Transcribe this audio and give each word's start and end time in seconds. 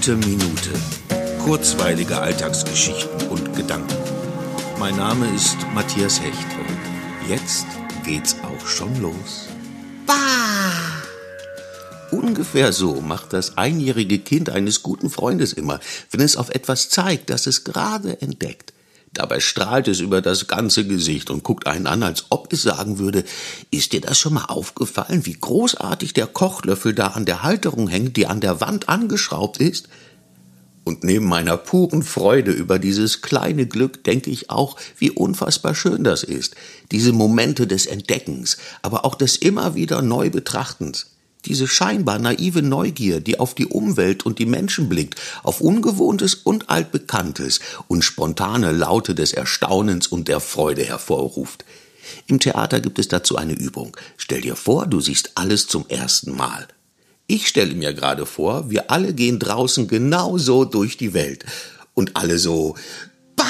Gute 0.00 0.16
Minute. 0.16 0.70
Kurzweilige 1.44 2.18
Alltagsgeschichten 2.18 3.28
und 3.28 3.54
Gedanken. 3.54 3.98
Mein 4.78 4.96
Name 4.96 5.26
ist 5.34 5.58
Matthias 5.74 6.22
Hecht 6.22 6.46
und 6.58 7.28
jetzt 7.28 7.66
geht's 8.02 8.34
auch 8.42 8.66
schon 8.66 8.98
los. 9.02 9.48
Bah! 10.06 10.14
Ungefähr 12.12 12.72
so 12.72 13.02
macht 13.02 13.34
das 13.34 13.58
einjährige 13.58 14.20
Kind 14.20 14.48
eines 14.48 14.82
guten 14.82 15.10
Freundes 15.10 15.52
immer, 15.52 15.80
wenn 16.10 16.22
es 16.22 16.38
auf 16.38 16.48
etwas 16.48 16.88
zeigt, 16.88 17.28
das 17.28 17.46
es 17.46 17.64
gerade 17.64 18.22
entdeckt. 18.22 18.72
Dabei 19.12 19.40
strahlt 19.40 19.88
es 19.88 19.98
über 19.98 20.22
das 20.22 20.46
ganze 20.46 20.86
Gesicht 20.86 21.30
und 21.30 21.42
guckt 21.42 21.66
einen 21.66 21.88
an, 21.88 22.04
als 22.04 22.26
ob 22.30 22.52
es 22.52 22.62
sagen 22.62 22.98
würde, 22.98 23.24
ist 23.72 23.92
dir 23.92 24.00
das 24.00 24.18
schon 24.18 24.34
mal 24.34 24.44
aufgefallen, 24.44 25.26
wie 25.26 25.32
großartig 25.32 26.12
der 26.12 26.28
Kochlöffel 26.28 26.94
da 26.94 27.08
an 27.08 27.24
der 27.24 27.42
Halterung 27.42 27.88
hängt, 27.88 28.16
die 28.16 28.28
an 28.28 28.40
der 28.40 28.60
Wand 28.60 28.88
angeschraubt 28.88 29.58
ist? 29.58 29.88
Und 30.84 31.04
neben 31.04 31.26
meiner 31.26 31.56
puren 31.56 32.02
Freude 32.02 32.52
über 32.52 32.78
dieses 32.78 33.20
kleine 33.20 33.66
Glück 33.66 34.04
denke 34.04 34.30
ich 34.30 34.48
auch, 34.48 34.76
wie 34.96 35.10
unfassbar 35.10 35.74
schön 35.74 36.04
das 36.04 36.22
ist, 36.22 36.54
diese 36.90 37.12
Momente 37.12 37.66
des 37.66 37.86
Entdeckens, 37.86 38.58
aber 38.80 39.04
auch 39.04 39.16
des 39.16 39.36
immer 39.36 39.74
wieder 39.74 40.02
Neubetrachtens. 40.02 41.10
Diese 41.46 41.66
scheinbar 41.66 42.18
naive 42.18 42.62
Neugier, 42.62 43.20
die 43.20 43.40
auf 43.40 43.54
die 43.54 43.66
Umwelt 43.66 44.26
und 44.26 44.38
die 44.38 44.46
Menschen 44.46 44.88
blickt, 44.88 45.20
auf 45.42 45.60
Ungewohntes 45.60 46.34
und 46.34 46.68
Altbekanntes 46.68 47.60
und 47.88 48.04
spontane 48.04 48.72
Laute 48.72 49.14
des 49.14 49.32
Erstaunens 49.32 50.06
und 50.06 50.28
der 50.28 50.40
Freude 50.40 50.84
hervorruft. 50.84 51.64
Im 52.26 52.40
Theater 52.40 52.80
gibt 52.80 52.98
es 52.98 53.08
dazu 53.08 53.36
eine 53.36 53.54
Übung. 53.54 53.96
Stell 54.16 54.40
dir 54.40 54.56
vor, 54.56 54.86
du 54.86 55.00
siehst 55.00 55.32
alles 55.36 55.66
zum 55.66 55.86
ersten 55.88 56.36
Mal. 56.36 56.68
Ich 57.26 57.46
stelle 57.46 57.74
mir 57.74 57.94
gerade 57.94 58.26
vor, 58.26 58.70
wir 58.70 58.90
alle 58.90 59.14
gehen 59.14 59.38
draußen 59.38 59.86
genauso 59.86 60.64
durch 60.64 60.96
die 60.96 61.14
Welt. 61.14 61.44
Und 61.94 62.16
alle 62.16 62.38
so, 62.38 62.74
bah! 63.36 63.44